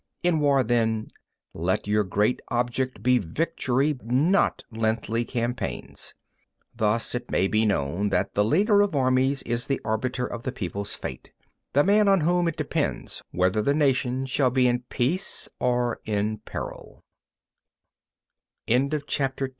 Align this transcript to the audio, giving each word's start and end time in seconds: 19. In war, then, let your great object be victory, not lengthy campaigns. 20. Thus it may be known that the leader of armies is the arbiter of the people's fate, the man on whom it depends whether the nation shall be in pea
19. 0.23 0.33
In 0.37 0.41
war, 0.41 0.63
then, 0.63 1.11
let 1.53 1.85
your 1.85 2.03
great 2.03 2.39
object 2.47 3.03
be 3.03 3.19
victory, 3.19 3.95
not 4.03 4.63
lengthy 4.71 5.23
campaigns. 5.23 6.15
20. 6.75 6.75
Thus 6.77 7.13
it 7.13 7.29
may 7.29 7.47
be 7.47 7.67
known 7.67 8.09
that 8.09 8.33
the 8.33 8.43
leader 8.43 8.81
of 8.81 8.95
armies 8.95 9.43
is 9.43 9.67
the 9.67 9.79
arbiter 9.85 10.25
of 10.25 10.41
the 10.41 10.51
people's 10.51 10.95
fate, 10.95 11.31
the 11.73 11.83
man 11.83 12.07
on 12.07 12.21
whom 12.21 12.47
it 12.47 12.57
depends 12.57 13.21
whether 13.29 13.61
the 13.61 13.75
nation 13.75 14.25
shall 14.25 14.49
be 14.49 14.65
in 14.65 14.79
pea 14.89 15.19